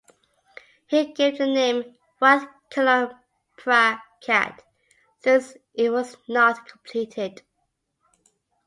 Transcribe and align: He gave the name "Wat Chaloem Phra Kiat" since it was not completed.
He 0.87 1.13
gave 1.13 1.37
the 1.37 1.45
name 1.45 1.95
"Wat 2.19 2.49
Chaloem 2.71 3.13
Phra 3.55 4.01
Kiat" 4.23 4.61
since 5.19 5.55
it 5.75 5.91
was 5.91 6.17
not 6.27 6.67
completed. 6.67 7.43